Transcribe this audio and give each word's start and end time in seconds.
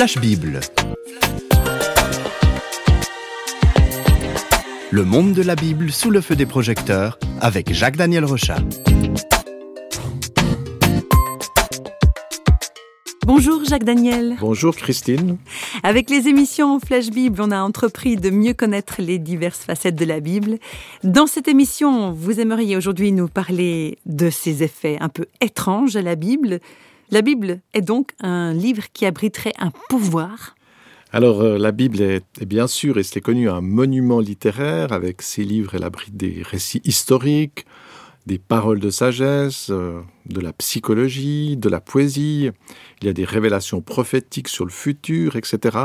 Flash 0.00 0.16
Bible. 0.16 0.60
Le 4.90 5.04
monde 5.04 5.34
de 5.34 5.42
la 5.42 5.54
Bible 5.54 5.92
sous 5.92 6.08
le 6.08 6.22
feu 6.22 6.36
des 6.36 6.46
projecteurs 6.46 7.18
avec 7.42 7.74
Jacques-Daniel 7.74 8.24
Rochat. 8.24 8.60
Bonjour 13.26 13.62
Jacques 13.66 13.84
Daniel. 13.84 14.38
Bonjour 14.40 14.74
Christine. 14.74 15.36
Avec 15.82 16.08
les 16.08 16.28
émissions 16.28 16.80
Flash 16.80 17.10
Bible, 17.10 17.42
on 17.42 17.50
a 17.50 17.60
entrepris 17.60 18.16
de 18.16 18.30
mieux 18.30 18.54
connaître 18.54 19.02
les 19.02 19.18
diverses 19.18 19.64
facettes 19.64 19.96
de 19.96 20.06
la 20.06 20.20
Bible. 20.20 20.56
Dans 21.04 21.26
cette 21.26 21.46
émission, 21.46 22.12
vous 22.12 22.40
aimeriez 22.40 22.74
aujourd'hui 22.74 23.12
nous 23.12 23.28
parler 23.28 23.98
de 24.06 24.30
ces 24.30 24.62
effets 24.62 24.96
un 25.00 25.10
peu 25.10 25.26
étranges 25.42 25.94
à 25.96 26.00
la 26.00 26.14
Bible. 26.14 26.60
La 27.12 27.22
Bible 27.22 27.60
est 27.74 27.80
donc 27.80 28.12
un 28.20 28.52
livre 28.52 28.84
qui 28.92 29.04
abriterait 29.04 29.54
un 29.58 29.72
pouvoir 29.88 30.54
alors, 31.12 31.40
euh, 31.40 31.58
la 31.58 31.72
Bible 31.72 32.00
est, 32.02 32.44
bien 32.44 32.68
sûr, 32.68 32.96
et 32.96 33.02
c'est 33.02 33.20
connu, 33.20 33.50
un 33.50 33.60
monument 33.60 34.20
littéraire. 34.20 34.92
Avec 34.92 35.22
ses 35.22 35.42
livres, 35.42 35.74
elle 35.74 35.82
abrite 35.82 36.16
des 36.16 36.40
récits 36.44 36.80
historiques, 36.84 37.66
des 38.26 38.38
paroles 38.38 38.78
de 38.78 38.90
sagesse, 38.90 39.70
euh, 39.70 40.02
de 40.26 40.40
la 40.40 40.52
psychologie, 40.52 41.56
de 41.56 41.68
la 41.68 41.80
poésie. 41.80 42.50
Il 43.00 43.06
y 43.06 43.10
a 43.10 43.12
des 43.12 43.24
révélations 43.24 43.80
prophétiques 43.80 44.46
sur 44.46 44.64
le 44.64 44.70
futur, 44.70 45.34
etc. 45.34 45.78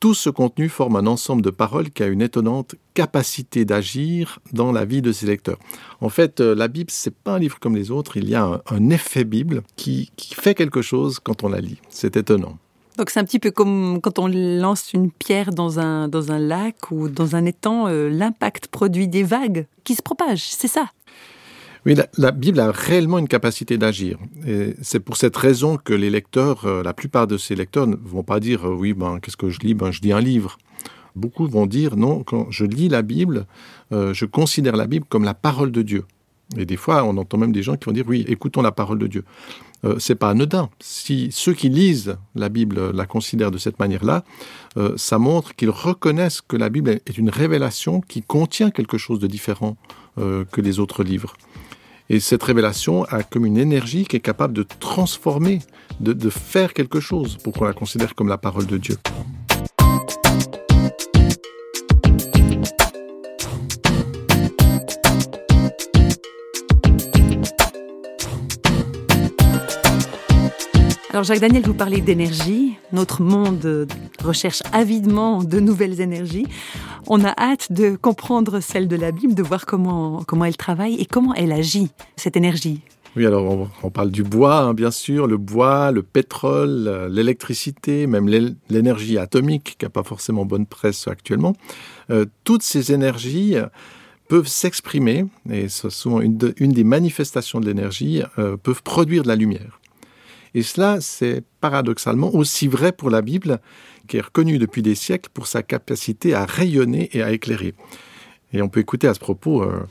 Tout 0.00 0.14
ce 0.14 0.30
contenu 0.30 0.70
forme 0.70 0.96
un 0.96 1.06
ensemble 1.06 1.42
de 1.42 1.50
paroles 1.50 1.90
qui 1.90 2.02
a 2.02 2.06
une 2.06 2.22
étonnante 2.22 2.74
capacité 2.94 3.66
d'agir 3.66 4.38
dans 4.52 4.72
la 4.72 4.86
vie 4.86 5.02
de 5.02 5.12
ses 5.12 5.26
lecteurs. 5.26 5.58
En 6.00 6.08
fait, 6.08 6.40
euh, 6.40 6.54
la 6.54 6.68
Bible, 6.68 6.90
c'est 6.90 7.14
pas 7.14 7.34
un 7.34 7.38
livre 7.38 7.60
comme 7.60 7.76
les 7.76 7.90
autres. 7.90 8.16
Il 8.16 8.26
y 8.28 8.34
a 8.34 8.62
un, 8.70 8.90
effet 8.90 9.24
Bible 9.24 9.62
qui 9.76 10.10
fait 10.16 10.54
quelque 10.54 10.80
chose 10.80 11.20
quand 11.20 11.44
on 11.44 11.50
la 11.50 11.60
lit. 11.60 11.78
C'est 11.90 12.16
étonnant. 12.16 12.56
Donc 13.00 13.08
c'est 13.08 13.20
un 13.20 13.24
petit 13.24 13.38
peu 13.38 13.50
comme 13.50 14.00
quand 14.02 14.18
on 14.18 14.26
lance 14.26 14.92
une 14.92 15.10
pierre 15.10 15.52
dans 15.52 15.80
un, 15.80 16.08
dans 16.08 16.32
un 16.32 16.38
lac 16.38 16.90
ou 16.90 17.08
dans 17.08 17.36
un 17.36 17.46
étang, 17.46 17.86
euh, 17.88 18.10
l'impact 18.10 18.66
produit 18.68 19.08
des 19.08 19.22
vagues 19.22 19.66
qui 19.84 19.94
se 19.94 20.02
propagent, 20.02 20.48
c'est 20.50 20.68
ça 20.68 20.90
oui, 21.86 21.96
la, 22.16 22.30
Bible 22.30 22.60
a 22.60 22.70
réellement 22.70 23.18
une 23.18 23.28
capacité 23.28 23.78
d'agir. 23.78 24.18
Et 24.46 24.74
c'est 24.82 25.00
pour 25.00 25.16
cette 25.16 25.36
raison 25.36 25.76
que 25.76 25.94
les 25.94 26.10
lecteurs, 26.10 26.66
euh, 26.66 26.82
la 26.82 26.92
plupart 26.92 27.26
de 27.26 27.36
ces 27.36 27.54
lecteurs 27.54 27.86
ne 27.86 27.96
vont 27.96 28.22
pas 28.22 28.40
dire 28.40 28.68
euh, 28.68 28.74
oui, 28.74 28.92
ben, 28.92 29.18
qu'est-ce 29.20 29.36
que 29.36 29.48
je 29.48 29.60
lis? 29.60 29.74
Ben, 29.74 29.90
Je 29.90 30.00
lis 30.00 30.12
un 30.12 30.20
livre. 30.20 30.58
Beaucoup 31.16 31.46
vont 31.48 31.66
dire 31.66 31.96
non, 31.96 32.22
quand 32.22 32.50
je 32.50 32.64
lis 32.64 32.88
la 32.88 33.02
Bible, 33.02 33.46
je 33.90 34.24
considère 34.24 34.76
la 34.76 34.86
Bible 34.86 35.04
comme 35.08 35.24
la 35.24 35.34
parole 35.34 35.72
de 35.72 35.82
Dieu. 35.82 36.04
Et 36.56 36.66
des 36.66 36.76
fois, 36.76 37.04
on 37.04 37.16
entend 37.16 37.38
même 37.38 37.52
des 37.52 37.62
gens 37.62 37.76
qui 37.76 37.84
vont 37.84 37.92
dire 37.92 38.04
oui, 38.06 38.24
écoutons 38.28 38.62
la 38.62 38.72
parole 38.72 38.98
de 38.98 39.06
Dieu. 39.06 39.24
Euh, 39.84 39.96
c'est 39.98 40.14
pas 40.14 40.30
anodin. 40.30 40.68
Si 40.80 41.28
ceux 41.32 41.54
qui 41.54 41.68
lisent 41.68 42.16
la 42.34 42.48
Bible 42.48 42.90
la 42.90 43.06
considèrent 43.06 43.50
de 43.50 43.58
cette 43.58 43.78
manière-là, 43.78 44.24
euh, 44.76 44.94
ça 44.96 45.18
montre 45.18 45.54
qu'ils 45.54 45.70
reconnaissent 45.70 46.40
que 46.40 46.56
la 46.56 46.68
Bible 46.68 46.90
est 46.90 47.18
une 47.18 47.30
révélation 47.30 48.00
qui 48.00 48.22
contient 48.22 48.70
quelque 48.70 48.98
chose 48.98 49.20
de 49.20 49.26
différent 49.26 49.76
euh, 50.18 50.44
que 50.44 50.60
les 50.60 50.80
autres 50.80 51.02
livres. 51.02 51.34
Et 52.12 52.18
cette 52.18 52.42
révélation 52.42 53.04
a 53.04 53.22
comme 53.22 53.46
une 53.46 53.56
énergie 53.56 54.04
qui 54.04 54.16
est 54.16 54.20
capable 54.20 54.52
de 54.52 54.64
transformer, 54.64 55.60
de, 56.00 56.28
faire 56.28 56.74
quelque 56.74 56.98
chose 56.98 57.36
pour 57.36 57.52
qu'on 57.52 57.66
la 57.66 57.72
considère 57.72 58.16
comme 58.16 58.26
la 58.26 58.36
parole 58.36 58.66
de 58.66 58.78
Dieu. 58.78 58.96
Alors 71.10 71.22
Jacques 71.22 71.40
Daniel, 71.40 71.62
vous 71.64 71.74
parlez 71.74 72.00
d'énergie. 72.00 72.74
Notre 72.92 73.22
monde 73.22 73.86
recherche 74.24 74.64
avidement 74.72 75.44
de 75.44 75.60
nouvelles 75.60 76.00
énergies. 76.00 76.46
On 77.12 77.24
a 77.24 77.34
hâte 77.36 77.72
de 77.72 77.96
comprendre 77.96 78.60
celle 78.60 78.86
de 78.86 78.94
la 78.94 79.10
Bible, 79.10 79.34
de 79.34 79.42
voir 79.42 79.66
comment, 79.66 80.22
comment 80.22 80.44
elle 80.44 80.56
travaille 80.56 80.94
et 80.94 81.06
comment 81.06 81.34
elle 81.34 81.50
agit, 81.50 81.88
cette 82.14 82.36
énergie. 82.36 82.82
Oui, 83.16 83.26
alors 83.26 83.68
on, 83.82 83.90
parle 83.90 84.12
du 84.12 84.22
bois, 84.22 84.60
hein, 84.60 84.74
bien 84.74 84.92
sûr, 84.92 85.26
le 85.26 85.36
bois, 85.36 85.90
le 85.90 86.04
pétrole, 86.04 87.08
l'électricité, 87.10 88.06
même 88.06 88.28
l'énergie 88.68 89.18
atomique, 89.18 89.74
qui 89.76 89.84
n'a 89.84 89.88
pas 89.88 90.04
forcément 90.04 90.44
bonne 90.44 90.66
presse 90.66 91.08
actuellement. 91.08 91.56
Euh, 92.10 92.26
toutes 92.44 92.62
ces 92.62 92.92
énergies 92.92 93.56
peuvent 94.28 94.46
s'exprimer, 94.46 95.26
et 95.50 95.68
ce 95.68 95.90
sont 95.90 96.20
une, 96.20 96.36
des 96.38 96.84
manifestations 96.84 97.58
de 97.58 97.66
l'énergie, 97.66 98.22
euh, 98.38 98.56
peuvent 98.56 98.84
produire 98.84 99.24
de 99.24 99.28
la 99.28 99.34
lumière. 99.34 99.80
Et 100.54 100.62
cela, 100.62 101.00
c'est 101.00 101.42
paradoxalement 101.60 102.32
aussi 102.36 102.68
vrai 102.68 102.92
pour 102.92 103.10
la 103.10 103.20
Bible, 103.20 103.60
qui 104.10 104.16
est 104.16 104.22
reconnue 104.22 104.58
depuis 104.58 104.82
des 104.82 104.96
siècles 104.96 105.30
pour 105.32 105.46
sa 105.46 105.62
capacité 105.62 106.34
à 106.34 106.44
rayonner 106.44 107.08
et 107.12 107.22
à 107.22 107.30
éclairer. 107.30 107.74
Et 108.52 108.60
on 108.60 108.68
peut 108.68 108.80
écouter 108.80 109.06
à 109.06 109.14
ce 109.14 109.20
propos 109.20 109.62
euh, 109.62 109.86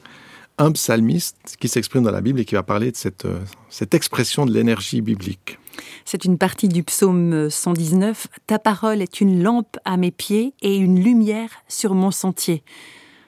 un 0.57 0.73
psalmiste 0.73 1.55
qui 1.57 1.69
s'exprime 1.69 2.03
dans 2.03 2.11
la 2.11 2.19
Bible 2.19 2.41
et 2.41 2.45
qui 2.45 2.55
va 2.55 2.63
parler 2.63 2.91
de 2.91 2.97
cette, 2.97 3.23
euh, 3.23 3.39
cette 3.69 3.93
expression 3.93 4.45
de 4.45 4.51
l'énergie 4.51 4.99
biblique. 4.99 5.57
C'est 6.03 6.25
une 6.25 6.37
partie 6.37 6.67
du 6.67 6.83
psaume 6.83 7.49
119. 7.49 8.27
Ta 8.45 8.59
parole 8.59 9.01
est 9.01 9.21
une 9.21 9.41
lampe 9.41 9.77
à 9.85 9.95
mes 9.95 10.11
pieds 10.11 10.53
et 10.61 10.75
une 10.75 11.01
lumière 11.01 11.51
sur 11.69 11.95
mon 11.95 12.11
sentier. 12.11 12.61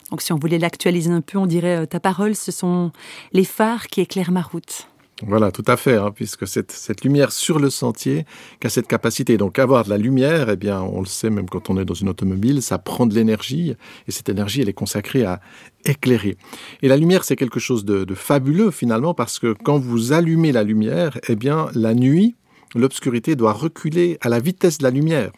Donc 0.09 0.21
si 0.21 0.33
on 0.33 0.37
voulait 0.37 0.59
l'actualiser 0.59 1.09
un 1.09 1.21
peu, 1.21 1.37
on 1.37 1.45
dirait 1.45 1.83
euh, 1.83 1.85
ta 1.85 2.01
parole, 2.01 2.35
ce 2.35 2.51
sont 2.51 2.91
les 3.31 3.45
phares 3.45 3.87
qui 3.87 4.01
éclairent 4.01 4.31
ma 4.31 4.41
route. 4.41 4.89
Voilà, 5.27 5.51
tout 5.51 5.63
à 5.67 5.77
fait, 5.77 5.95
hein, 5.95 6.11
puisque 6.13 6.47
cette, 6.47 6.71
cette, 6.71 7.03
lumière 7.03 7.31
sur 7.31 7.59
le 7.59 7.69
sentier 7.69 8.25
qui 8.59 8.67
a 8.67 8.69
cette 8.69 8.87
capacité. 8.87 9.37
Donc 9.37 9.59
avoir 9.59 9.83
de 9.83 9.89
la 9.89 9.97
lumière, 9.97 10.49
eh 10.49 10.55
bien, 10.55 10.81
on 10.81 10.99
le 10.99 11.05
sait 11.05 11.29
même 11.29 11.47
quand 11.47 11.69
on 11.69 11.77
est 11.77 11.85
dans 11.85 11.93
une 11.93 12.09
automobile, 12.09 12.61
ça 12.61 12.77
prend 12.77 13.05
de 13.05 13.13
l'énergie, 13.13 13.75
et 14.07 14.11
cette 14.11 14.29
énergie, 14.29 14.61
elle 14.61 14.69
est 14.69 14.73
consacrée 14.73 15.23
à 15.23 15.39
éclairer. 15.85 16.37
Et 16.81 16.87
la 16.87 16.97
lumière, 16.97 17.23
c'est 17.23 17.35
quelque 17.35 17.59
chose 17.59 17.85
de, 17.85 18.03
de, 18.03 18.15
fabuleux 18.15 18.71
finalement, 18.71 19.13
parce 19.13 19.37
que 19.37 19.53
quand 19.53 19.77
vous 19.77 20.11
allumez 20.11 20.51
la 20.51 20.63
lumière, 20.63 21.19
eh 21.27 21.35
bien, 21.35 21.67
la 21.75 21.93
nuit, 21.93 22.35
l'obscurité 22.73 23.35
doit 23.35 23.53
reculer 23.53 24.17
à 24.21 24.29
la 24.29 24.39
vitesse 24.39 24.79
de 24.79 24.83
la 24.83 24.91
lumière 24.91 25.31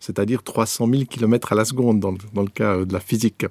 c'est-à-dire 0.00 0.42
300 0.42 0.88
000 0.90 1.04
km 1.04 1.52
à 1.52 1.54
la 1.54 1.64
seconde 1.64 2.00
dans 2.00 2.42
le, 2.42 2.48
cas 2.48 2.76
euh, 2.76 2.84
de 2.84 2.92
la 2.92 3.00
physique. 3.00 3.46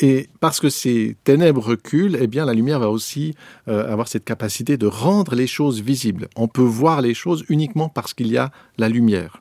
Et 0.00 0.28
parce 0.40 0.60
que 0.60 0.70
ces 0.70 1.16
ténèbres 1.24 1.62
reculent, 1.62 2.18
eh 2.20 2.26
bien 2.26 2.44
la 2.44 2.54
lumière 2.54 2.80
va 2.80 2.90
aussi 2.90 3.34
euh, 3.68 3.90
avoir 3.90 4.08
cette 4.08 4.24
capacité 4.24 4.76
de 4.76 4.86
rendre 4.86 5.34
les 5.34 5.46
choses 5.46 5.80
visibles. 5.80 6.28
On 6.36 6.48
peut 6.48 6.62
voir 6.62 7.00
les 7.00 7.14
choses 7.14 7.44
uniquement 7.48 7.88
parce 7.88 8.14
qu'il 8.14 8.28
y 8.28 8.36
a 8.36 8.50
la 8.78 8.88
lumière. 8.88 9.38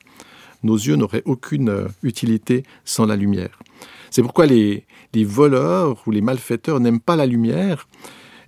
Nos 0.63 0.75
yeux 0.75 0.95
n'auraient 0.95 1.23
aucune 1.25 1.69
euh, 1.69 1.87
utilité 2.03 2.63
sans 2.85 3.05
la 3.05 3.15
lumière. 3.15 3.59
C'est 4.11 4.21
pourquoi 4.21 4.45
les, 4.45 4.85
voleurs 5.15 6.03
ou 6.05 6.11
les 6.11 6.21
malfaiteurs 6.21 6.79
n'aiment 6.79 6.99
pas 6.99 7.15
la 7.15 7.25
lumière. 7.25 7.87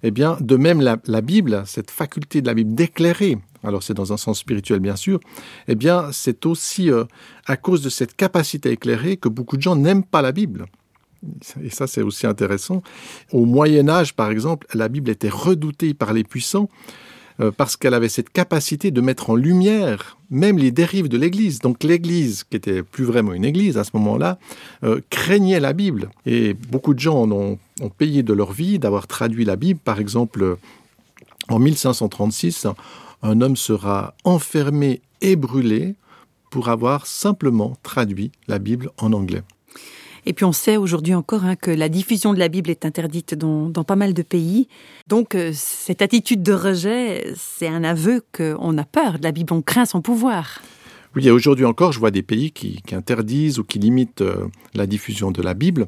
Eh 0.03 0.11
bien, 0.11 0.37
de 0.39 0.55
même, 0.55 0.81
la 0.81 1.21
Bible, 1.21 1.63
cette 1.65 1.89
faculté 1.89 2.41
de 2.41 2.45
la 2.45 2.53
Bible 2.53 2.75
d'éclairer, 2.75 3.39
alors 3.65 3.83
c'est 3.83 3.93
dans 3.93 4.13
un 4.13 4.17
sens 4.17 4.39
spirituel 4.39 4.79
bien 4.79 4.95
sûr, 4.95 5.19
eh 5.67 5.75
bien 5.75 6.11
c'est 6.11 6.45
aussi 6.45 6.91
euh, 6.91 7.05
à 7.45 7.57
cause 7.57 7.81
de 7.81 7.89
cette 7.89 8.15
capacité 8.15 8.69
à 8.69 8.71
éclairer 8.71 9.17
que 9.17 9.29
beaucoup 9.29 9.57
de 9.57 9.61
gens 9.61 9.75
n'aiment 9.75 10.03
pas 10.03 10.21
la 10.21 10.31
Bible. 10.31 10.65
Et 11.63 11.69
ça 11.69 11.87
c'est 11.87 12.01
aussi 12.01 12.27
intéressant. 12.27 12.83
Au 13.31 13.45
Moyen 13.45 13.89
Âge 13.89 14.13
par 14.13 14.31
exemple, 14.31 14.67
la 14.73 14.87
Bible 14.87 15.09
était 15.09 15.29
redoutée 15.29 15.93
par 15.93 16.13
les 16.13 16.23
puissants 16.23 16.69
euh, 17.41 17.51
parce 17.51 17.75
qu'elle 17.75 17.93
avait 17.93 18.09
cette 18.09 18.29
capacité 18.29 18.91
de 18.91 19.01
mettre 19.01 19.29
en 19.29 19.35
lumière 19.35 20.17
même 20.29 20.57
les 20.57 20.71
dérives 20.71 21.09
de 21.09 21.17
l'Église. 21.17 21.59
Donc 21.59 21.83
l'Église, 21.83 22.43
qui 22.43 22.57
était 22.57 22.81
plus 22.81 23.03
vraiment 23.03 23.33
une 23.33 23.45
Église 23.45 23.77
à 23.77 23.83
ce 23.83 23.91
moment-là, 23.93 24.37
euh, 24.83 25.01
craignait 25.09 25.59
la 25.59 25.73
Bible. 25.73 26.09
Et 26.25 26.53
beaucoup 26.53 26.93
de 26.93 26.99
gens 26.99 27.29
ont, 27.29 27.59
ont 27.81 27.89
payé 27.89 28.23
de 28.23 28.33
leur 28.33 28.51
vie 28.51 28.79
d'avoir 28.79 29.07
traduit 29.07 29.45
la 29.45 29.55
Bible. 29.55 29.79
Par 29.83 29.99
exemple, 29.99 30.57
en 31.49 31.59
1536, 31.59 32.67
un 33.25 33.41
homme 33.41 33.55
sera 33.55 34.13
enfermé 34.23 35.01
et 35.21 35.35
brûlé 35.35 35.95
pour 36.51 36.69
avoir 36.69 37.07
simplement 37.07 37.75
traduit 37.81 38.31
la 38.47 38.59
Bible 38.59 38.91
en 38.97 39.13
anglais. 39.13 39.41
Et 40.27 40.33
puis 40.33 40.45
on 40.45 40.51
sait 40.51 40.77
aujourd'hui 40.77 41.13
encore 41.13 41.43
hein, 41.43 41.55
que 41.55 41.69
la 41.69 41.89
diffusion 41.89 42.33
de 42.33 42.39
la 42.39 42.47
Bible 42.47 42.69
est 42.69 42.85
interdite 42.85 43.35
dans, 43.35 43.71
pas 43.83 43.95
mal 43.95 44.13
de 44.13 44.21
pays. 44.21 44.67
Donc 45.07 45.35
euh, 45.35 45.51
cette 45.53 46.01
attitude 46.01 46.41
de 46.41 46.53
rejet, 46.53 47.33
c'est 47.35 47.67
un 47.67 47.83
aveu 47.83 48.23
qu'on 48.35 48.77
a 48.77 48.83
peur 48.83 49.19
de 49.19 49.23
la 49.23 49.31
Bible, 49.31 49.53
on 49.53 49.61
craint 49.61 49.85
son 49.85 50.01
pouvoir. 50.01 50.61
Oui, 51.15 51.29
aujourd'hui 51.29 51.65
encore, 51.65 51.93
je 51.93 51.99
vois 51.99 52.11
des 52.11 52.23
pays 52.23 52.51
qui, 52.51 52.81
interdisent 52.91 53.59
ou 53.59 53.63
qui 53.63 53.79
limitent 53.79 54.21
euh, 54.21 54.47
la 54.73 54.87
diffusion 54.87 55.31
de 55.31 55.41
la 55.41 55.53
Bible. 55.53 55.87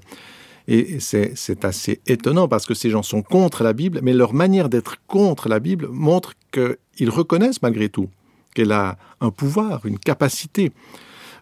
Et 0.68 1.00
c'est 1.00 1.64
assez 1.64 2.02
étonnant 2.08 2.50
parce 2.50 2.66
que 2.66 2.74
ces 2.74 2.90
gens 2.90 3.04
sont 3.04 3.22
contre 3.22 3.64
la 3.64 3.72
Bible, 3.72 4.02
mais 4.04 4.12
leur 4.12 4.34
manière 4.34 4.68
d'être 4.68 4.98
contre 5.08 5.48
la 5.48 5.60
Bible 5.60 5.88
montre 5.90 6.34
qu'ils 6.52 7.10
reconnaissent 7.10 7.62
malgré 7.62 7.90
tout 7.90 8.10
qu'elle 8.54 8.72
a 8.72 8.98
un 9.22 9.30
pouvoir, 9.30 9.86
une 9.86 10.00
capacité. 10.00 10.72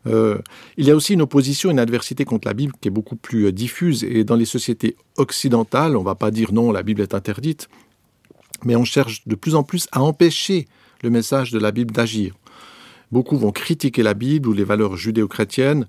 Euh, 0.07 0.37
il 0.77 0.85
y 0.85 0.91
a 0.91 0.95
aussi 0.95 1.13
une 1.13 1.21
opposition, 1.21 1.71
une 1.71 1.79
adversité 1.79 2.25
contre 2.25 2.47
la 2.47 2.53
Bible 2.53 2.73
qui 2.79 2.89
est 2.89 2.91
beaucoup 2.91 3.15
plus 3.15 3.45
euh, 3.45 3.51
diffuse. 3.51 4.03
Et 4.03 4.23
dans 4.23 4.35
les 4.35 4.45
sociétés 4.45 4.95
occidentales, 5.17 5.95
on 5.95 6.01
ne 6.01 6.05
va 6.05 6.15
pas 6.15 6.31
dire 6.31 6.53
non, 6.53 6.71
la 6.71 6.83
Bible 6.83 7.01
est 7.01 7.13
interdite, 7.13 7.69
mais 8.63 8.75
on 8.75 8.85
cherche 8.85 9.25
de 9.27 9.35
plus 9.35 9.55
en 9.55 9.63
plus 9.63 9.87
à 9.91 10.01
empêcher 10.01 10.67
le 11.01 11.09
message 11.09 11.51
de 11.51 11.59
la 11.59 11.71
Bible 11.71 11.93
d'agir. 11.93 12.33
beaucoup 13.11 13.37
vont 13.37 13.51
critiquer 13.51 14.03
la 14.03 14.13
Bible 14.13 14.49
ou 14.49 14.53
les 14.53 14.63
valeurs 14.63 14.97
judéo-chrétiennes 14.97 15.87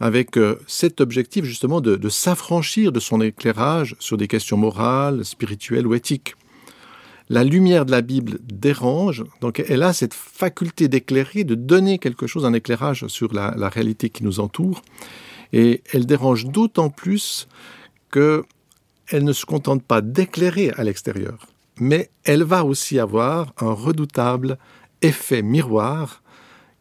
avec 0.00 0.36
euh, 0.36 0.58
cet 0.66 1.00
objectif 1.00 1.44
justement 1.44 1.80
de, 1.80 1.96
de 1.96 2.08
s'affranchir 2.08 2.90
de 2.90 3.00
son 3.00 3.20
éclairage 3.20 3.96
sur 4.00 4.16
des 4.16 4.28
questions 4.28 4.56
morales, 4.56 5.24
spirituelles 5.24 5.86
ou 5.86 5.94
éthiques. 5.94 6.34
La 7.30 7.42
lumière 7.42 7.86
de 7.86 7.90
la 7.90 8.02
Bible 8.02 8.38
dérange, 8.42 9.24
donc 9.40 9.62
elle 9.66 9.82
a 9.82 9.92
cette 9.92 10.12
faculté 10.12 10.88
d'éclairer, 10.88 11.44
de 11.44 11.54
donner 11.54 11.98
quelque 11.98 12.26
chose, 12.26 12.44
un 12.44 12.52
éclairage 12.52 13.06
sur 13.06 13.32
la, 13.32 13.54
la 13.56 13.68
réalité 13.68 14.10
qui 14.10 14.24
nous 14.24 14.40
entoure, 14.40 14.82
et 15.52 15.82
elle 15.92 16.04
dérange 16.04 16.46
d'autant 16.46 16.90
plus 16.90 17.48
que 18.10 18.44
elle 19.08 19.24
ne 19.24 19.32
se 19.32 19.44
contente 19.44 19.82
pas 19.82 20.00
d'éclairer 20.00 20.70
à 20.76 20.84
l'extérieur, 20.84 21.46
mais 21.78 22.10
elle 22.24 22.42
va 22.42 22.64
aussi 22.64 22.98
avoir 22.98 23.52
un 23.58 23.72
redoutable 23.72 24.58
effet 25.02 25.42
miroir 25.42 26.22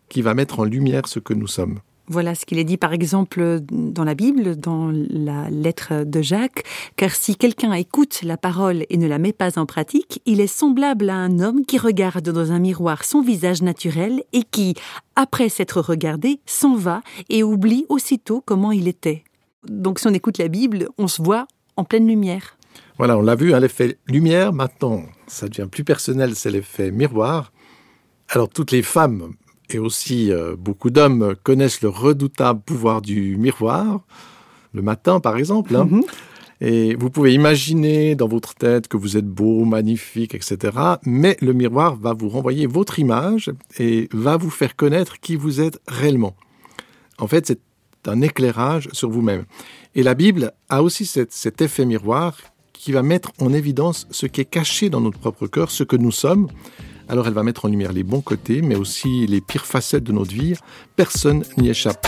qui 0.10 0.22
va 0.22 0.34
mettre 0.34 0.60
en 0.60 0.64
lumière 0.64 1.08
ce 1.08 1.20
que 1.20 1.34
nous 1.34 1.48
sommes. 1.48 1.80
Voilà 2.08 2.36
ce 2.36 2.46
qu'il 2.46 2.60
est 2.60 2.66
dit 2.66 2.78
par 2.78 2.92
exemple 2.92 3.62
dans 3.72 4.04
la 4.04 4.14
Bible, 4.14 4.58
dans 4.58 4.92
la 4.92 5.50
lettre 5.50 6.04
de 6.04 6.22
Jacques, 6.22 6.66
car 6.98 7.12
si 7.12 7.38
quelqu'un 7.38 7.72
écoute 7.74 8.22
la 8.24 8.36
parole 8.36 8.86
et 8.90 8.98
ne 8.98 9.08
la 9.08 9.20
met 9.20 9.32
pas 9.32 9.58
en 9.58 9.66
pratique, 9.66 10.22
il 10.26 10.42
est 10.42 10.48
semblable 10.48 11.10
à 11.10 11.16
un 11.16 11.40
homme 11.40 11.66
qui 11.66 11.78
regarde 11.78 12.30
dans 12.30 12.52
un 12.52 12.60
miroir 12.60 13.06
son 13.06 13.22
visage 13.22 13.62
naturel 13.62 14.24
et 14.34 14.44
qui, 14.44 14.76
après 15.16 15.48
s'être 15.48 15.80
regardé, 15.80 16.42
s'en 16.46 16.76
va 16.76 17.02
et 17.30 17.42
oublie 17.42 17.86
aussitôt 17.88 18.44
comment 18.46 18.74
il 18.74 18.90
était. 18.90 19.24
Donc 19.66 20.00
si 20.00 20.08
on 20.08 20.14
écoute 20.14 20.40
la 20.40 20.50
Bible, 20.50 20.90
on 20.98 21.08
se 21.08 21.22
voit 21.22 21.48
en 21.78 21.86
pleine 21.86 22.08
lumière. 22.08 22.58
Voilà, 22.98 23.18
on 23.18 23.22
l'a 23.22 23.36
vu, 23.36 23.54
hein, 23.54 23.62
l'effet 23.62 23.98
lumière, 24.08 24.52
maintenant, 24.52 25.04
ça 25.28 25.48
devient 25.48 25.70
plus 25.72 25.86
personnel, 25.86 26.36
c'est 26.36 26.52
l'effet 26.52 26.92
miroir. 26.92 27.54
Alors 28.28 28.50
toutes 28.50 28.72
les 28.72 28.84
femmes 28.84 29.34
et 29.70 29.80
aussi 29.80 30.32
euh, 30.32 30.56
beaucoup 30.58 30.90
d'hommes 30.90 31.36
connaissent 31.44 31.82
le 31.82 31.90
redoutable 31.90 32.62
pouvoir 32.62 33.02
du 33.02 33.38
miroir, 33.38 34.02
le 34.74 34.82
matin 34.82 35.20
par 35.20 35.38
exemple. 35.38 35.76
Hein. 35.76 35.86
Mm 35.86 36.00
-hmm. 36.00 36.06
Et 36.62 36.96
vous 36.96 37.10
pouvez 37.10 37.34
imaginer 37.34 38.16
dans 38.16 38.30
votre 38.30 38.56
tête 38.56 38.88
que 38.88 38.96
vous 38.96 39.18
êtes 39.18 39.28
beau, 39.28 39.66
magnifique, 39.66 40.34
etc. 40.34 40.78
Mais 41.04 41.36
le 41.42 41.52
miroir 41.52 41.98
va 41.98 42.14
vous 42.14 42.30
renvoyer 42.30 42.68
votre 42.68 43.00
image 43.00 43.52
et 43.80 44.08
va 44.14 44.38
vous 44.38 44.50
faire 44.50 44.78
connaître 44.78 45.20
qui 45.20 45.36
vous 45.36 45.60
êtes 45.60 45.80
réellement. 45.90 46.36
En 47.18 47.28
fait, 47.28 47.48
c'est 47.48 47.60
un 48.08 48.22
éclairage 48.22 48.88
sur 48.94 49.10
vous-même. 49.10 49.44
Et 49.96 50.04
la 50.04 50.14
Bible 50.14 50.54
a 50.70 50.84
aussi 50.84 51.06
cet 51.06 51.62
effet 51.62 51.86
miroir 51.86 52.38
qui 52.72 52.92
va 52.92 53.04
mettre 53.04 53.32
en 53.40 53.54
évidence 53.54 54.08
ce 54.12 54.26
qui 54.26 54.42
est 54.42 54.46
caché 54.46 54.90
dans 54.90 55.02
notre 55.02 55.20
propre 55.20 55.48
cœur, 55.48 55.70
ce 55.72 55.84
que 55.84 55.96
nous 55.96 56.12
sommes. 56.12 56.48
Alors 57.10 57.28
elle 57.28 57.34
va 57.34 57.44
mettre 57.44 57.66
en 57.66 57.68
lumière 57.68 57.94
les 57.94 58.04
bons 58.04 58.22
côtés, 58.22 58.62
mais 58.62 58.76
aussi 58.76 59.28
les 59.28 59.42
pires 59.42 59.66
facettes 59.66 60.04
de 60.04 60.12
notre 60.12 60.34
vie. 60.34 60.56
Personne 60.96 61.44
n'y 61.58 61.70
échappe. 61.70 62.08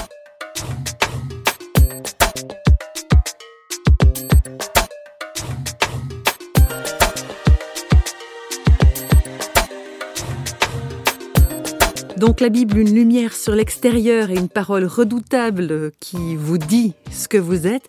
Donc 12.18 12.40
la 12.40 12.50
Bible, 12.50 12.78
une 12.78 12.96
lumière 12.96 13.34
sur 13.34 13.54
l'extérieur 13.54 14.30
et 14.32 14.36
une 14.36 14.50
parole 14.50 14.86
redoutable 14.86 15.92
qui 16.00 16.36
vous 16.36 16.58
dit 16.58 16.94
ce 17.12 17.28
que 17.28 17.38
vous 17.38 17.68
êtes, 17.68 17.88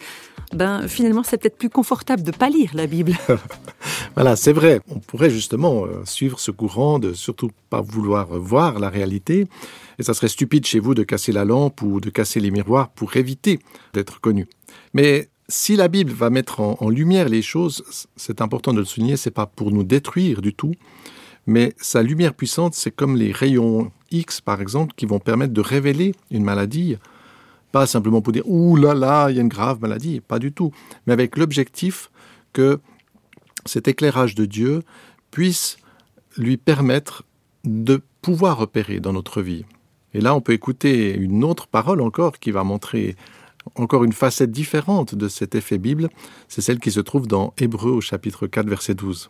ben 0.52 0.88
finalement 0.88 1.22
c'est 1.22 1.38
peut-être 1.38 1.58
plus 1.58 1.70
confortable 1.70 2.22
de 2.22 2.30
pas 2.30 2.48
lire 2.48 2.70
la 2.74 2.86
Bible. 2.86 3.16
voilà, 4.14 4.36
c'est 4.36 4.52
vrai. 4.52 4.80
On 4.88 4.98
pourrait 4.98 5.30
justement 5.30 5.84
euh, 5.84 6.04
suivre 6.04 6.38
ce 6.38 6.50
courant 6.50 6.98
de 6.98 7.12
surtout 7.12 7.50
pas 7.70 7.80
vouloir 7.80 8.26
voir 8.38 8.78
la 8.78 8.88
réalité. 8.88 9.46
Et 9.98 10.02
ça 10.02 10.14
serait 10.14 10.28
stupide 10.28 10.66
chez 10.66 10.78
vous 10.78 10.94
de 10.94 11.02
casser 11.02 11.32
la 11.32 11.44
lampe 11.44 11.82
ou 11.82 12.00
de 12.00 12.10
casser 12.10 12.40
les 12.40 12.50
miroirs 12.50 12.90
pour 12.90 13.16
éviter 13.16 13.58
d'être 13.94 14.20
connu. 14.20 14.46
Mais 14.92 15.28
si 15.48 15.76
la 15.76 15.88
Bible 15.88 16.12
va 16.12 16.28
mettre 16.28 16.60
en, 16.60 16.76
en 16.80 16.88
lumière 16.88 17.28
les 17.28 17.42
choses, 17.42 18.06
c'est 18.16 18.40
important 18.40 18.72
de 18.72 18.80
le 18.80 18.84
souligner, 18.84 19.16
c'est 19.16 19.30
pas 19.30 19.46
pour 19.46 19.70
nous 19.70 19.84
détruire 19.84 20.42
du 20.42 20.52
tout, 20.52 20.74
mais 21.46 21.74
sa 21.76 22.02
lumière 22.02 22.34
puissante, 22.34 22.74
c'est 22.74 22.90
comme 22.90 23.16
les 23.16 23.30
rayons 23.30 23.92
X, 24.10 24.40
par 24.40 24.60
exemple, 24.60 24.94
qui 24.96 25.06
vont 25.06 25.20
permettre 25.20 25.52
de 25.52 25.60
révéler 25.60 26.14
une 26.30 26.42
maladie, 26.42 26.96
pas 27.76 27.86
simplement 27.86 28.22
pour 28.22 28.32
dire 28.32 28.44
«Ouh 28.46 28.74
là 28.76 28.94
là, 28.94 29.28
il 29.28 29.36
y 29.36 29.38
a 29.38 29.42
une 29.42 29.48
grave 29.48 29.82
maladie», 29.82 30.20
pas 30.26 30.38
du 30.38 30.50
tout, 30.50 30.72
mais 31.06 31.12
avec 31.12 31.36
l'objectif 31.36 32.10
que 32.54 32.80
cet 33.66 33.86
éclairage 33.86 34.34
de 34.34 34.46
Dieu 34.46 34.82
puisse 35.30 35.76
lui 36.38 36.56
permettre 36.56 37.24
de 37.64 38.00
pouvoir 38.22 38.60
opérer 38.60 38.98
dans 38.98 39.12
notre 39.12 39.42
vie. 39.42 39.66
Et 40.14 40.22
là, 40.22 40.34
on 40.34 40.40
peut 40.40 40.54
écouter 40.54 41.14
une 41.14 41.44
autre 41.44 41.66
parole 41.66 42.00
encore 42.00 42.38
qui 42.38 42.50
va 42.50 42.64
montrer 42.64 43.14
encore 43.74 44.04
une 44.04 44.14
facette 44.14 44.52
différente 44.52 45.14
de 45.14 45.28
cet 45.28 45.54
effet 45.54 45.76
Bible, 45.76 46.08
c'est 46.48 46.62
celle 46.62 46.78
qui 46.78 46.90
se 46.90 47.00
trouve 47.00 47.26
dans 47.26 47.52
Hébreu 47.58 47.90
au 47.90 48.00
chapitre 48.00 48.46
4, 48.46 48.66
verset 48.70 48.94
12. 48.94 49.28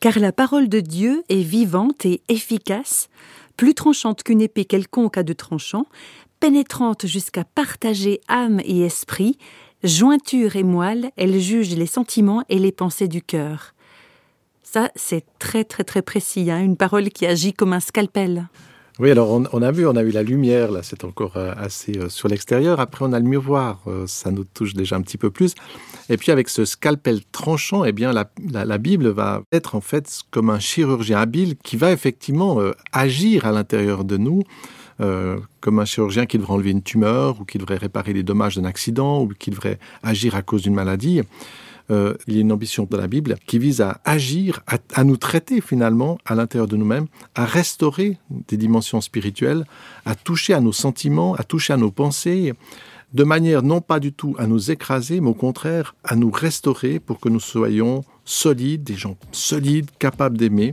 Car 0.00 0.20
la 0.20 0.30
parole 0.30 0.68
de 0.68 0.78
Dieu 0.78 1.24
est 1.28 1.42
vivante 1.42 2.06
et 2.06 2.22
efficace, 2.28 3.08
plus 3.56 3.74
tranchante 3.74 4.22
qu'une 4.22 4.42
épée 4.42 4.64
quelconque 4.64 5.18
à 5.18 5.24
deux 5.24 5.34
tranchants, 5.34 5.86
pénétrante 6.44 7.06
jusqu'à 7.06 7.42
partager 7.42 8.20
âme 8.28 8.60
et 8.66 8.82
esprit, 8.82 9.38
jointure 9.82 10.56
et 10.56 10.62
moelle, 10.62 11.10
elle 11.16 11.40
juge 11.40 11.74
les 11.74 11.86
sentiments 11.86 12.44
et 12.50 12.58
les 12.58 12.70
pensées 12.70 13.08
du 13.08 13.22
cœur. 13.22 13.72
Ça, 14.62 14.90
c'est 14.94 15.24
très 15.38 15.64
très 15.64 15.84
très 15.84 16.02
précis, 16.02 16.50
hein 16.50 16.60
une 16.60 16.76
parole 16.76 17.08
qui 17.08 17.24
agit 17.24 17.54
comme 17.54 17.72
un 17.72 17.80
scalpel. 17.80 18.46
Oui, 18.98 19.10
alors 19.10 19.30
on, 19.30 19.62
a 19.62 19.72
vu, 19.72 19.86
on 19.86 19.96
a 19.96 20.02
eu 20.02 20.10
la 20.10 20.22
lumière, 20.22 20.70
là 20.70 20.82
c'est 20.82 21.04
encore 21.04 21.38
euh, 21.38 21.54
assez 21.56 21.96
euh, 21.96 22.10
sur 22.10 22.28
l'extérieur. 22.28 22.78
Après 22.78 23.06
on 23.06 23.14
a 23.14 23.18
le 23.18 23.26
miroir, 23.26 23.80
euh, 23.86 24.06
ça 24.06 24.30
nous 24.30 24.44
touche 24.44 24.74
déjà 24.74 24.96
un 24.96 25.00
petit 25.00 25.16
peu 25.16 25.30
plus. 25.30 25.54
Et 26.10 26.18
puis 26.18 26.30
avec 26.30 26.50
ce 26.50 26.66
scalpel 26.66 27.22
tranchant, 27.32 27.86
eh 27.86 27.92
bien 27.92 28.12
la 28.12 28.78
Bible 28.78 29.08
va 29.08 29.40
être 29.50 29.76
en 29.76 29.80
fait 29.80 30.20
comme 30.30 30.50
un 30.50 30.58
chirurgien 30.58 31.20
habile 31.20 31.56
qui 31.56 31.78
va 31.78 31.90
effectivement 31.90 32.60
euh, 32.60 32.72
agir 32.92 33.46
à 33.46 33.52
l'intérieur 33.52 34.04
de 34.04 34.18
nous, 34.18 34.42
euh, 35.00 35.38
comme 35.60 35.78
un 35.78 35.84
chirurgien 35.84 36.26
qui 36.26 36.38
devrait 36.38 36.54
enlever 36.54 36.70
une 36.70 36.82
tumeur 36.82 37.40
ou 37.40 37.44
qui 37.44 37.58
devrait 37.58 37.76
réparer 37.76 38.12
les 38.12 38.22
dommages 38.22 38.56
d'un 38.56 38.64
accident 38.64 39.22
ou 39.22 39.28
qui 39.28 39.50
devrait 39.50 39.78
agir 40.02 40.34
à 40.34 40.42
cause 40.42 40.62
d'une 40.62 40.74
maladie. 40.74 41.22
Euh, 41.90 42.14
il 42.26 42.34
y 42.34 42.38
a 42.38 42.40
une 42.40 42.52
ambition 42.52 42.88
de 42.90 42.96
la 42.96 43.06
Bible 43.06 43.36
qui 43.46 43.58
vise 43.58 43.82
à 43.82 44.00
agir, 44.04 44.60
à, 44.66 44.78
à 44.94 45.04
nous 45.04 45.18
traiter 45.18 45.60
finalement 45.60 46.18
à 46.24 46.34
l'intérieur 46.34 46.66
de 46.66 46.76
nous-mêmes, 46.76 47.06
à 47.34 47.44
restaurer 47.44 48.18
des 48.48 48.56
dimensions 48.56 49.02
spirituelles, 49.02 49.66
à 50.06 50.14
toucher 50.14 50.54
à 50.54 50.60
nos 50.60 50.72
sentiments, 50.72 51.34
à 51.34 51.42
toucher 51.42 51.74
à 51.74 51.76
nos 51.76 51.90
pensées, 51.90 52.54
de 53.12 53.24
manière 53.24 53.62
non 53.62 53.80
pas 53.80 54.00
du 54.00 54.12
tout 54.12 54.34
à 54.38 54.46
nous 54.46 54.70
écraser, 54.70 55.20
mais 55.20 55.28
au 55.28 55.34
contraire 55.34 55.94
à 56.04 56.16
nous 56.16 56.30
restaurer 56.30 56.98
pour 57.00 57.20
que 57.20 57.28
nous 57.28 57.40
soyons 57.40 58.02
solides, 58.24 58.82
des 58.82 58.96
gens 58.96 59.16
solides, 59.30 59.90
capables 59.98 60.36
d'aimer. 60.36 60.72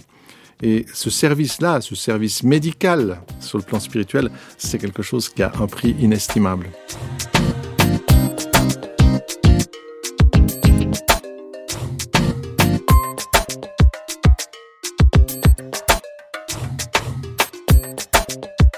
Et 0.63 0.86
ce 0.94 1.10
service-là, 1.10 1.82
ce 1.82 1.96
service 1.96 2.44
médical 2.44 3.22
sur 3.39 3.58
le 3.58 3.63
plan 3.63 3.80
spirituel, 3.80 4.30
c'est 4.58 4.77
quelque 4.77 5.01
chose 5.01 5.30
qui 5.30 5.41
a 5.41 5.51
un 5.60 5.68
prix 5.68 5.96
inestimable. 6.00 6.68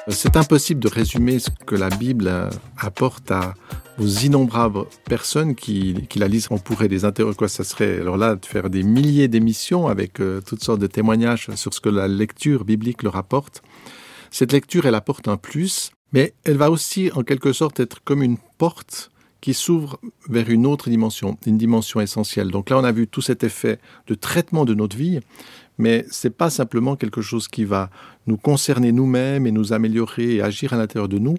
C'est 0.10 0.38
impossible 0.38 0.80
de 0.80 0.88
résumer 0.88 1.40
ce 1.40 1.50
que 1.66 1.75
la 1.75 1.90
Bible 1.90 2.50
apporte 2.78 3.30
à 3.30 3.54
aux 4.00 4.07
innombrables 4.07 4.85
personnes 5.05 5.55
qui, 5.55 6.07
qui 6.09 6.19
la 6.19 6.27
lisent. 6.27 6.47
On 6.50 6.57
pourrait 6.57 6.88
les 6.88 7.05
interroger, 7.05 7.38
quoi 7.38 7.47
ça 7.47 7.63
serait 7.63 8.00
alors 8.00 8.17
là 8.17 8.35
de 8.35 8.45
faire 8.45 8.69
des 8.69 8.83
milliers 8.83 9.27
d'émissions 9.27 9.88
avec 9.88 10.19
euh, 10.19 10.41
toutes 10.41 10.63
sortes 10.63 10.79
de 10.79 10.88
témoignages 10.88 11.50
sur 11.55 11.73
ce 11.73 11.79
que 11.79 11.89
la 11.89 12.07
lecture 12.07 12.65
biblique 12.65 13.03
leur 13.03 13.15
apporte. 13.15 13.62
Cette 14.31 14.51
lecture, 14.51 14.85
elle 14.85 14.95
apporte 14.95 15.27
un 15.27 15.38
plus, 15.38 15.91
mais 16.12 16.33
elle 16.43 16.57
va 16.57 16.71
aussi 16.71 17.12
en 17.13 17.23
quelque 17.23 17.53
sorte 17.53 17.79
être 17.79 18.03
comme 18.03 18.23
une 18.23 18.38
porte 18.57 19.12
qui 19.41 19.53
s'ouvre 19.53 20.00
vers 20.29 20.50
une 20.50 20.65
autre 20.65 20.89
dimension, 20.89 21.38
une 21.45 21.57
dimension 21.57 22.00
essentielle. 22.00 22.50
Donc 22.50 22.69
là, 22.69 22.77
on 22.77 22.83
a 22.85 22.93
vu 22.93 23.07
tout 23.07 23.21
cet 23.21 23.43
effet 23.43 23.77
de 24.07 24.15
traitement 24.15 24.63
de 24.63 24.73
notre 24.73 24.95
vie, 24.95 25.19
mais 25.77 26.05
ce 26.12 26.27
n'est 26.27 26.33
pas 26.33 26.50
simplement 26.50 26.95
quelque 26.95 27.21
chose 27.21 27.47
qui 27.47 27.65
va 27.65 27.89
nous 28.25 28.38
concerner 28.38 28.91
nous-mêmes 28.91 29.45
et 29.45 29.51
nous 29.51 29.73
améliorer 29.73 30.35
et 30.35 30.41
agir 30.41 30.71
à 30.71 30.77
l'intérieur 30.77 31.09
de 31.09 31.19
nous. 31.19 31.35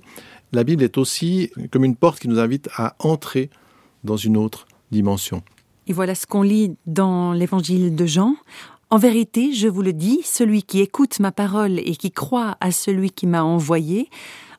La 0.52 0.64
Bible 0.64 0.82
est 0.82 0.98
aussi 0.98 1.50
comme 1.70 1.84
une 1.84 1.96
porte 1.96 2.20
qui 2.20 2.28
nous 2.28 2.38
invite 2.38 2.68
à 2.76 2.94
entrer 2.98 3.50
dans 4.04 4.16
une 4.16 4.36
autre 4.36 4.66
dimension. 4.90 5.42
Et 5.86 5.92
voilà 5.92 6.14
ce 6.14 6.26
qu'on 6.26 6.42
lit 6.42 6.76
dans 6.86 7.32
l'évangile 7.32 7.94
de 7.94 8.06
Jean. 8.06 8.36
En 8.90 8.98
vérité, 8.98 9.52
je 9.52 9.68
vous 9.68 9.82
le 9.82 9.92
dis, 9.92 10.20
celui 10.24 10.62
qui 10.62 10.80
écoute 10.80 11.18
ma 11.18 11.32
parole 11.32 11.78
et 11.78 11.96
qui 11.96 12.10
croit 12.10 12.56
à 12.60 12.70
celui 12.70 13.10
qui 13.10 13.26
m'a 13.26 13.42
envoyé 13.42 14.08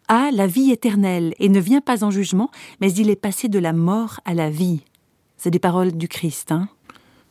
a 0.08 0.30
la 0.32 0.46
vie 0.46 0.72
éternelle 0.72 1.34
et 1.40 1.50
ne 1.50 1.60
vient 1.60 1.82
pas 1.82 2.04
en 2.04 2.12
jugement, 2.12 2.52
mais 2.80 2.92
il 2.94 3.10
est 3.10 3.16
passé 3.16 3.48
de 3.48 3.60
la 3.60 3.74
mort 3.74 4.20
à 4.26 4.34
la 4.34 4.50
vie. 4.50 4.82
C'est 5.38 5.52
des 5.52 5.60
paroles 5.60 5.94
du 5.94 6.08
Christ. 6.08 6.52
Hein 6.52 6.70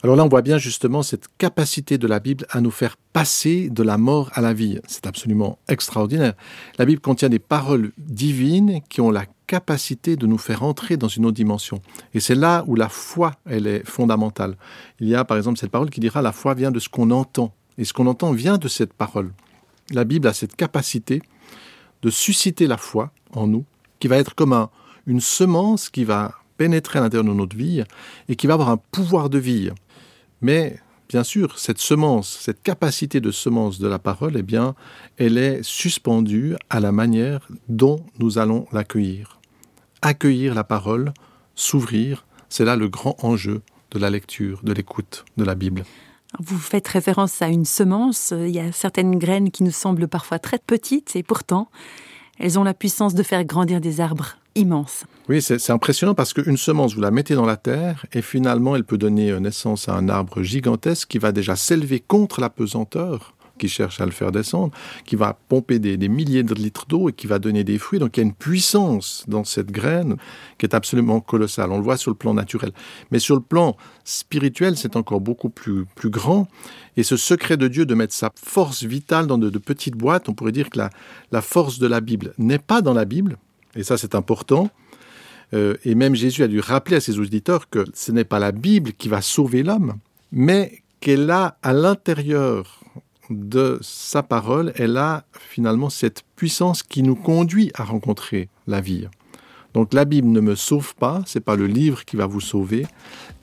Alors 0.05 0.17
là, 0.17 0.25
on 0.27 0.29
voit 0.29 0.43
bien 0.43 0.59
justement 0.59 1.03
cette 1.03 1.29
capacité 1.39 1.97
de 1.97 2.07
la 2.07 2.21
Bible 2.21 2.45
à 2.51 2.61
nous 2.61 2.71
faire 2.71 2.99
passer 3.15 3.71
de 3.71 3.83
la 3.83 3.97
mort 3.97 4.31
à 4.35 4.43
la 4.43 4.53
vie. 4.53 4.79
C'est 4.87 5.07
absolument 5.07 5.59
extraordinaire. 5.67 6.35
La 6.79 6.85
Bible 6.85 7.01
contient 7.01 7.31
des 7.31 7.39
paroles 7.39 7.91
divines 7.97 8.83
qui 8.91 9.01
ont 9.01 9.11
la 9.11 9.25
capacité 9.47 10.17
de 10.17 10.27
nous 10.27 10.37
faire 10.37 10.63
entrer 10.63 10.99
dans 10.99 11.09
une 11.09 11.25
autre 11.25 11.37
dimension. 11.37 11.81
Et 12.13 12.21
c'est 12.21 12.35
là 12.35 12.65
où 12.67 12.75
la 12.75 12.91
foi, 12.91 13.33
elle 13.47 13.67
est 13.67 13.83
fondamentale. 13.89 14.59
Il 15.01 15.09
y 15.09 15.15
a 15.15 15.25
par 15.25 15.39
exemple 15.39 15.59
cette 15.59 15.71
parole 15.71 15.89
qui 15.89 16.01
dira 16.01 16.21
la 16.21 16.33
foi 16.33 16.53
vient 16.53 16.71
de 16.71 16.81
ce 16.81 16.91
qu'on 16.91 17.11
entend. 17.11 17.55
Et 17.79 17.87
ce 17.87 17.95
qu'on 17.95 18.07
entend 18.07 18.33
vient 18.33 18.59
de 18.59 18.69
cette 18.69 18.93
parole. 18.93 19.33
La 19.91 20.05
Bible 20.05 20.29
a 20.29 20.35
cette 20.35 20.55
capacité 20.55 21.23
de 22.03 22.11
susciter 22.11 22.67
la 22.67 22.77
foi 22.77 23.11
en 23.33 23.47
nous, 23.47 23.65
qui 24.01 24.09
va 24.09 24.19
être 24.19 24.35
comme 24.35 24.69
une 25.07 25.21
semence 25.21 25.89
qui 25.89 26.05
va 26.05 26.33
pénétrer 26.59 26.99
à 26.99 27.03
l'intérieur 27.03 27.25
de 27.25 27.33
notre 27.33 27.57
vie 27.57 27.83
et 28.29 28.37
qui 28.37 28.47
va 28.47 28.53
avoir 28.53 28.69
un 28.69 28.77
pouvoir 28.77 29.31
de 29.31 29.39
vie. 29.39 29.71
Mais 30.45 30.79
bien 31.09 31.25
sûr, 31.25 31.59
cette 31.59 31.79
semence, 31.79 32.39
cette 32.39 32.63
capacité 32.63 33.19
de 33.19 33.31
semence 33.31 33.79
de 33.79 33.89
la 33.89 33.99
parole, 33.99 34.35
eh 34.37 34.43
bien, 34.43 34.75
elle 35.17 35.39
est 35.39 35.63
suspendue 35.63 36.55
à 36.69 36.81
la 36.81 36.93
manière 36.93 37.49
dont 37.71 38.05
nous 38.19 38.37
allons 38.37 38.67
l'accueillir. 38.71 39.41
Accueillir 40.03 40.55
la 40.55 40.63
parole, 40.63 41.15
s'ouvrir, 41.55 42.27
c'est 42.51 42.67
là 42.67 42.77
le 42.77 42.89
grand 42.89 43.17
enjeu 43.25 43.63
de 43.91 43.99
la 43.99 44.11
lecture, 44.11 44.61
de 44.63 44.75
l'écoute 44.75 45.25
de 45.39 45.45
la 45.45 45.55
Bible. 45.55 45.83
Vous 46.39 46.59
faites 46.59 46.89
référence 46.89 47.41
à 47.41 47.49
une 47.49 47.65
semence. 47.65 48.35
Il 48.37 48.51
y 48.51 48.61
a 48.61 48.71
certaines 48.71 49.19
graines 49.19 49.51
qui 49.51 49.63
nous 49.63 49.71
semblent 49.71 50.09
parfois 50.09 50.39
très 50.39 50.59
petites 50.59 51.17
et 51.17 51.23
pourtant, 51.23 51.71
elles 52.38 52.59
ont 52.59 52.64
la 52.64 52.75
puissance 52.75 53.14
de 53.14 53.23
faire 53.23 53.45
grandir 53.45 53.81
des 53.81 54.00
arbres 54.00 54.37
immenses. 54.55 55.05
Oui, 55.29 55.43
c'est 55.43 55.71
impressionnant 55.71 56.14
parce 56.14 56.33
qu'une 56.33 56.57
semence, 56.57 56.95
vous 56.95 57.00
la 57.00 57.11
mettez 57.11 57.35
dans 57.35 57.47
la 57.47 57.57
terre 57.57 58.07
et 58.12 58.23
finalement, 58.23 58.76
elle 58.76 58.85
peut 58.85 58.99
donner 58.99 59.38
naissance 59.41 59.88
à 59.88 59.95
un 59.95 60.09
arbre 60.09 60.43
gigantesque 60.43 61.09
qui 61.09 61.19
va 61.19 61.33
déjà 61.33 61.57
s'élever 61.57 62.00
contre 62.00 62.41
la 62.41 62.50
pesanteur 62.50 63.34
qui 63.59 63.69
cherche 63.69 64.01
à 64.01 64.07
le 64.07 64.11
faire 64.11 64.33
descendre, 64.33 64.73
qui 65.05 65.17
va 65.17 65.39
pomper 65.49 65.79
des, 65.79 65.97
milliers 66.09 66.43
de 66.43 66.55
litres 66.55 66.87
d'eau 66.87 67.09
et 67.09 67.13
qui 67.13 67.27
va 67.27 67.39
donner 67.39 67.65
des 67.65 67.79
fruits. 67.79 67.99
Donc 67.99 68.17
il 68.17 68.21
y 68.21 68.23
a 68.23 68.27
une 68.27 68.35
puissance 68.35 69.25
dans 69.29 69.45
cette 69.45 69.71
graine 69.71 70.17
qui 70.59 70.67
est 70.67 70.75
absolument 70.75 71.21
colossale. 71.21 71.71
On 71.71 71.79
le 71.79 71.85
voit 71.85 71.97
sur 71.97 72.11
le 72.11 72.17
plan 72.17 72.35
naturel. 72.35 72.73
Mais 73.11 73.19
sur 73.19 73.37
le 73.37 73.43
plan 73.43 73.77
spirituel, 74.05 74.77
c'est 74.77 74.97
encore 74.97 75.21
beaucoup 75.21 75.51
plus, 75.51 75.85
plus 75.95 76.11
grand. 76.11 76.49
Et 76.97 77.03
ce 77.03 77.17
secret 77.17 77.57
de 77.57 77.69
Dieu 77.69 77.87
de 77.87 77.95
mettre 77.95 78.15
sa 78.15 78.31
force 78.35 78.85
vitale 78.85 79.27
dans 79.27 79.39
de, 79.39 79.59
petites 79.59 79.97
boîtes, 79.97 80.29
on 80.29 80.35
pourrait 80.35 80.53
dire 80.53 80.71
que 80.71 80.79
la, 80.79 80.91
la 81.33 81.43
force 81.43 81.79
de 81.79 81.87
la 81.87 82.01
Bible 82.01 82.35
n'est 82.39 82.59
pas 82.59 82.83
dans 82.83 82.95
la 82.95 83.05
Bible. 83.05 83.37
Et 83.77 83.83
ça, 83.83 83.97
c'est 83.99 84.15
important. 84.15 84.71
Euh, 85.53 85.77
et 85.85 85.95
même 85.95 86.15
Jésus 86.15 86.43
a 86.43 86.49
dû 86.49 86.61
rappeler 86.61 86.97
à 86.97 87.01
ses 87.01 87.19
auditeurs 87.19 87.69
que 87.69 87.85
ce 87.95 88.13
n'est 88.13 88.25
pas 88.25 88.39
la 88.39 88.53
Bible 88.53 88.93
qui 88.93 89.09
va 89.09 89.21
sauver 89.21 89.63
l'homme, 89.63 89.95
mais 90.33 90.83
qu'elle 91.01 91.31
a 91.31 91.59
à 91.63 91.73
l'intérieur 91.73 92.84
de 93.31 93.78
sa 93.83 94.23
parole, 94.23 94.73
elle 94.76 94.97
a 94.97 95.25
finalement 95.38 95.90
cette 95.90 96.25
puissance 96.37 96.83
qui 96.83 97.02
nous 97.02 97.16
conduit 97.16 97.71
à 97.75 97.85
rencontrer 97.85 98.49
la 98.66 98.81
vie. 98.81 99.09
Donc 99.75 99.93
la 99.93 100.04
Bible 100.04 100.28
ne 100.28 100.40
me 100.40 100.54
sauve 100.54 100.95
pas, 100.95 101.23
c'est 101.26 101.40
pas 101.40 101.57
le 101.57 101.66
livre 101.66 102.04
qui 102.04 102.16
va 102.16 102.26
vous 102.26 102.40
sauver, 102.40 102.87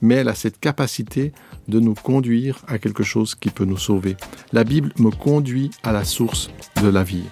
mais 0.00 0.14
elle 0.14 0.28
a 0.28 0.34
cette 0.34 0.58
capacité 0.58 1.32
de 1.68 1.78
nous 1.78 1.94
conduire 1.94 2.62
à 2.66 2.78
quelque 2.78 3.02
chose 3.02 3.34
qui 3.34 3.50
peut 3.50 3.66
nous 3.66 3.78
sauver. 3.78 4.16
La 4.52 4.64
Bible 4.64 4.92
me 4.98 5.10
conduit 5.10 5.70
à 5.82 5.92
la 5.92 6.04
source 6.04 6.50
de 6.82 6.88
la 6.88 7.04
vie. 7.04 7.28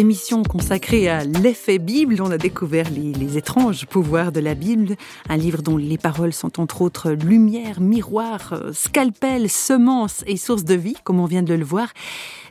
Émission 0.00 0.42
consacrée 0.42 1.10
à 1.10 1.24
l'effet 1.24 1.78
Bible, 1.78 2.22
on 2.22 2.30
a 2.30 2.38
découvert 2.38 2.86
les, 2.90 3.36
étranges 3.36 3.84
pouvoirs 3.84 4.32
de 4.32 4.40
la 4.40 4.54
Bible, 4.54 4.96
un 5.28 5.36
livre 5.36 5.60
dont 5.60 5.76
les 5.76 5.98
paroles 5.98 6.32
sont 6.32 6.58
entre 6.58 6.80
autres 6.80 7.12
lumière, 7.12 7.82
miroir, 7.82 8.54
euh, 8.54 8.72
scalpel, 8.72 9.50
semence 9.50 10.24
et 10.26 10.38
source 10.38 10.64
de 10.64 10.74
vie, 10.74 10.96
comme 11.04 11.20
on 11.20 11.26
vient 11.26 11.42
de 11.42 11.52
le 11.52 11.64
voir. 11.64 11.88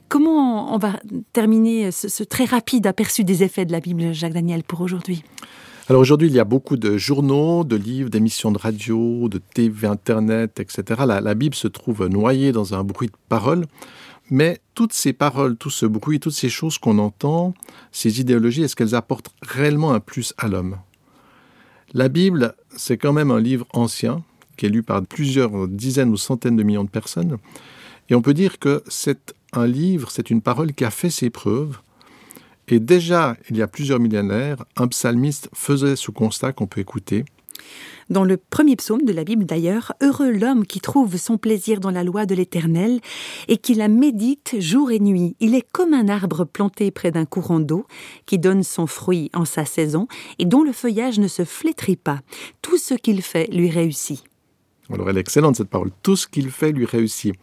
Comment 0.10 0.76
on 0.76 0.78
va 0.78 1.00
terminer 1.34 1.92
ce, 1.92 2.24
très 2.24 2.46
rapide 2.46 2.86
aperçu 2.86 3.24
des 3.24 3.42
effets 3.42 3.66
de 3.66 3.72
la 3.72 3.80
Bible, 3.80 4.14
Jacques 4.14 4.34
Daniel, 4.34 4.64
pour 4.64 4.82
aujourd'hui? 4.82 5.24
Alors 5.90 6.04
aujourd'hui, 6.04 6.28
il 6.28 6.34
y 6.36 6.40
a 6.40 6.46
beaucoup 6.46 6.78
de 6.78 6.98
journaux, 6.98 7.64
de 7.64 7.76
livres, 7.76 8.12
d'émissions 8.12 8.52
de 8.52 8.60
radio, 8.60 9.28
de 9.28 9.40
TV, 9.40 9.88
Internet, 9.88 10.60
etc. 10.60 11.02
La, 11.08 11.20
la 11.20 11.34
Bible 11.34 11.56
se 11.56 11.68
trouve 11.68 12.06
noyée 12.06 12.52
dans 12.52 12.76
un 12.76 12.84
bruit 12.84 13.08
de 13.08 13.18
paroles. 13.28 13.66
Mais 14.32 14.60
toutes 14.76 14.94
ces 14.94 15.14
paroles, 15.14 15.58
tout 15.58 15.70
ce 15.70 15.86
bruit, 15.86 16.20
toutes 16.20 16.34
ces 16.34 16.50
choses 16.50 16.78
qu'on 16.78 17.00
entend, 17.00 17.54
ces 17.92 18.20
idéologies, 18.20 18.64
est-ce 18.64 18.76
qu'elles 18.76 18.96
apportent 18.96 19.34
réellement 19.42 19.92
un 19.92 20.00
plus 20.00 20.34
à 20.38 20.48
l'homme? 20.48 20.78
La 21.94 22.08
Bible, 22.08 22.54
c'est 22.76 22.98
quand 22.98 23.14
même 23.14 23.32
un 23.32 23.40
livre 23.40 23.66
ancien, 23.74 24.24
qui 24.58 24.68
est 24.68 24.70
lu 24.70 24.84
par 24.84 25.02
plusieurs 25.02 25.68
dizaines 25.68 26.12
ou 26.12 26.18
centaines 26.18 26.56
de 26.56 26.64
millions 26.64 26.84
de 26.84 26.90
personnes. 26.90 27.38
Et 28.10 28.16
on 28.16 28.22
peut 28.22 28.34
dire 28.34 28.60
que 28.60 28.84
c'est 28.88 29.34
un 29.54 29.66
livre, 29.66 30.12
c'est 30.12 30.30
une 30.30 30.42
parole 30.42 30.74
qui 30.74 30.86
a 30.86 30.92
fait 30.92 31.10
ses 31.10 31.30
preuves. 31.30 31.80
Et 32.68 32.80
déjà, 32.80 33.36
il 33.50 33.58
y 33.58 33.64
a 33.64 33.68
plusieurs 33.68 34.00
millénaires, 34.00 34.64
un 34.76 34.88
psalmiste 34.88 35.50
faisait 35.54 35.96
ce 35.96 36.12
constat 36.12 36.54
qu'on 36.54 36.68
peut 36.68 36.82
écouter. 36.82 37.26
Dans 38.10 38.24
le 38.24 38.38
premier 38.38 38.76
psaume 38.76 39.04
de 39.04 39.14
la 39.14 39.24
Bible 39.24 39.46
d'ailleurs, 39.46 39.94
heureux 40.02 40.32
l'homme 40.32 40.66
qui 40.66 40.82
trouve 40.82 41.18
son 41.18 41.38
plaisir 41.38 41.80
dans 41.80 41.92
la 41.92 42.04
loi 42.04 42.26
de 42.26 42.34
l'Éternel 42.34 43.00
et 43.48 43.58
qui 43.58 43.76
la 43.76 43.88
médite 43.88 44.56
jour 44.60 44.90
et 44.92 45.00
nuit. 45.00 45.36
Il 45.40 45.54
est 45.54 45.66
comme 45.72 45.94
un 45.94 46.10
arbre 46.10 46.44
planté 46.44 46.90
près 46.90 47.12
d'un 47.12 47.26
courant 47.26 47.60
d'eau 47.60 47.86
qui 48.26 48.40
donne 48.40 48.64
son 48.64 48.88
fruit 48.88 49.30
en 49.34 49.46
sa 49.46 49.66
saison 49.66 50.08
et 50.40 50.46
dont 50.46 50.64
le 50.64 50.72
feuillage 50.72 51.20
ne 51.20 51.28
se 51.28 51.46
flétrit 51.46 51.98
pas. 51.98 52.22
Tout 52.64 52.78
ce 52.78 52.96
qu'il 52.96 53.22
fait 53.22 53.48
lui 53.52 53.70
réussit. 53.70 54.24
Alors 54.92 55.10
elle 55.10 55.18
est 55.18 55.22
excellente 55.22 55.56
cette 55.56 55.70
parole. 55.70 55.92
Tout 56.02 56.16
ce 56.16 56.28
qu'il 56.28 56.50
fait 56.50 56.72
lui 56.72 56.86
réussit. 56.86 57.36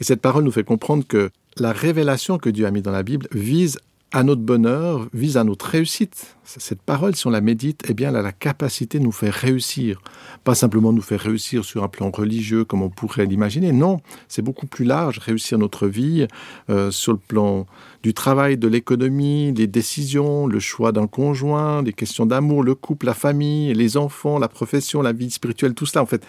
Et 0.00 0.04
cette 0.04 0.22
parole 0.22 0.44
nous 0.44 0.52
fait 0.52 0.64
comprendre 0.64 1.06
que 1.06 1.30
la 1.58 1.72
révélation 1.72 2.38
que 2.38 2.48
Dieu 2.48 2.64
a 2.64 2.70
mise 2.70 2.82
dans 2.82 2.90
la 2.90 3.02
Bible 3.02 3.28
vise 3.32 3.78
à 4.12 4.24
notre 4.24 4.42
bonheur, 4.42 5.06
vise 5.14 5.36
à 5.36 5.44
notre 5.44 5.66
réussite. 5.66 6.36
Cette 6.44 6.82
parole, 6.82 7.14
si 7.14 7.28
on 7.28 7.30
la 7.30 7.40
médite, 7.40 7.84
eh 7.88 7.94
bien, 7.94 8.08
elle 8.08 8.16
a 8.16 8.22
la 8.22 8.32
capacité 8.32 8.98
de 8.98 9.04
nous 9.04 9.12
faire 9.12 9.32
réussir. 9.32 10.02
Pas 10.42 10.56
simplement 10.56 10.92
nous 10.92 11.02
faire 11.02 11.20
réussir 11.20 11.64
sur 11.64 11.84
un 11.84 11.88
plan 11.88 12.10
religieux 12.10 12.64
comme 12.64 12.82
on 12.82 12.90
pourrait 12.90 13.26
l'imaginer. 13.26 13.70
Non, 13.70 14.00
c'est 14.26 14.42
beaucoup 14.42 14.66
plus 14.66 14.84
large. 14.84 15.18
Réussir 15.18 15.58
notre 15.58 15.86
vie 15.86 16.26
euh, 16.70 16.90
sur 16.90 17.12
le 17.12 17.18
plan 17.18 17.66
du 18.02 18.12
travail, 18.12 18.58
de 18.58 18.66
l'économie, 18.66 19.52
des 19.52 19.68
décisions, 19.68 20.48
le 20.48 20.58
choix 20.58 20.90
d'un 20.90 21.06
conjoint, 21.06 21.84
des 21.84 21.92
questions 21.92 22.26
d'amour, 22.26 22.64
le 22.64 22.74
couple, 22.74 23.06
la 23.06 23.14
famille, 23.14 23.72
les 23.74 23.96
enfants, 23.96 24.40
la 24.40 24.48
profession, 24.48 25.02
la 25.02 25.12
vie 25.12 25.30
spirituelle, 25.30 25.74
tout 25.74 25.86
cela. 25.86 26.02
En 26.02 26.06
fait, 26.06 26.26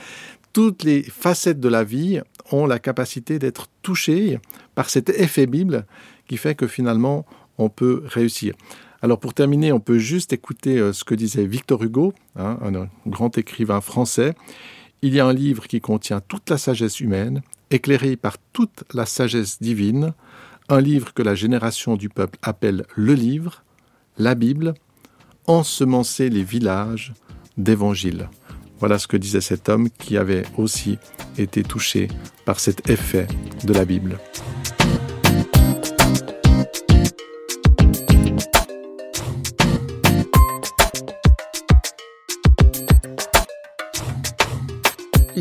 toutes 0.54 0.84
les 0.84 1.02
facettes 1.02 1.60
de 1.60 1.70
la 1.70 1.84
vie 1.84 2.20
ont 2.52 2.68
la 2.68 2.78
capacité 2.78 3.40
d'être 3.40 3.68
touchées 3.82 4.40
par 4.76 4.90
cet 4.90 5.10
effet 5.10 5.48
Bible 5.48 5.86
qui 6.28 6.38
fait 6.38 6.56
que 6.56 6.68
finalement, 6.68 7.26
on 7.62 7.70
peut 7.70 8.04
réussir. 8.06 8.54
Alors 9.02 9.20
pour 9.20 9.34
terminer, 9.34 9.72
on 9.72 9.80
peut 9.80 9.98
juste 9.98 10.34
écouter 10.34 10.78
euh, 10.78 10.94
ce 10.94 11.04
que 11.04 11.16
disait 11.16 11.46
Victor 11.46 11.84
Hugo, 11.84 12.14
hein, 12.36 12.58
un 12.62 12.88
grand 13.10 13.38
écrivain 13.38 13.82
français. 13.82 14.36
Il 15.02 15.14
y 15.16 15.20
a 15.20 15.26
un 15.26 15.34
livre 15.34 15.68
qui 15.68 15.82
contient 15.82 16.22
toute 16.22 16.50
la 16.50 16.58
sagesse 16.58 17.00
humaine, 17.00 17.42
éclairé 17.72 18.16
par 18.16 18.38
toute 18.54 18.84
la 18.94 19.06
sagesse 19.06 19.62
divine, 19.62 20.14
un 20.70 20.80
livre 20.80 21.14
que 21.14 21.24
la 21.24 21.36
génération 21.36 21.98
du 21.98 22.10
peuple 22.10 22.38
appelle 22.44 22.86
le 22.96 23.14
livre, 23.14 23.64
la 24.18 24.36
Bible, 24.36 24.76
ensemencer 25.48 26.30
les 26.30 26.44
villages 26.44 27.14
d'évangile. 27.58 28.30
Voilà 28.80 29.00
ce 29.00 29.08
que 29.08 29.18
disait 29.18 29.42
cet 29.42 29.70
homme 29.70 29.90
qui 29.90 30.18
avait 30.18 30.44
aussi 30.58 30.98
été 31.38 31.64
touché 31.64 32.08
par 32.46 32.60
cet 32.60 32.90
effet 32.90 33.28
de 33.64 33.74
la 33.74 33.86
Bible. 33.86 34.18